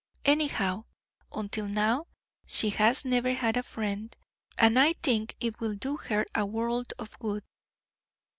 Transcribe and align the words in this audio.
Anyhow, 0.25 0.85
until 1.31 1.67
now, 1.67 2.07
she 2.47 2.71
has 2.71 3.05
never 3.05 3.35
had 3.35 3.55
a 3.55 3.61
friend, 3.61 4.11
and 4.57 4.79
I 4.79 4.93
think 4.93 5.35
it 5.39 5.59
will 5.59 5.75
do 5.75 5.97
her 5.97 6.25
a 6.33 6.43
world 6.43 6.91
of 6.97 7.19
good. 7.19 7.43